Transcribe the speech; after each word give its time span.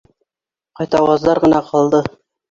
Ҡайтауаздар 0.79 1.41
ғына 1.43 1.59
ҡалды 1.67 2.01